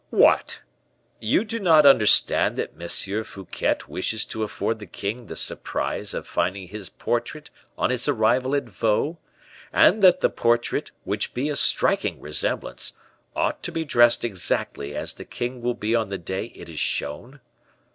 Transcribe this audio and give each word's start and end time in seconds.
"What! 0.09 0.63
you 1.19 1.43
do 1.45 1.59
not 1.59 1.85
understand 1.85 2.55
that 2.57 2.71
M. 2.75 2.89
Fouquet 3.23 3.75
wishes 3.87 4.25
to 4.25 4.41
afford 4.41 4.79
the 4.79 4.87
king 4.87 5.27
the 5.27 5.35
surprise 5.35 6.15
of 6.15 6.27
finding 6.27 6.67
his 6.69 6.89
portrait 6.89 7.51
on 7.77 7.91
his 7.91 8.07
arrival 8.07 8.55
at 8.55 8.63
Vaux; 8.67 9.19
and 9.71 10.01
that 10.01 10.21
the 10.21 10.29
portrait, 10.31 10.89
which 11.03 11.35
be 11.35 11.49
a 11.49 11.55
striking 11.55 12.19
resemblance, 12.19 12.93
ought 13.35 13.61
to 13.61 13.71
be 13.71 13.85
dressed 13.85 14.25
exactly 14.25 14.95
as 14.95 15.13
the 15.13 15.23
king 15.23 15.61
will 15.61 15.75
be 15.75 15.93
on 15.93 16.09
the 16.09 16.17
day 16.17 16.45
it 16.55 16.67
is 16.67 16.79
shown?" 16.79 17.39